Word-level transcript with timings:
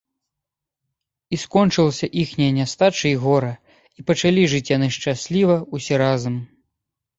І 1.35 1.37
скончылася 1.41 2.07
іхняя 2.21 2.47
нястача 2.57 3.05
і 3.11 3.13
гора, 3.27 3.53
і 4.01 4.07
пачалі 4.09 4.49
жыць 4.57 4.65
яны 4.77 4.87
шчасліва 4.99 5.61
ўсе 5.75 5.93
разам 6.07 6.43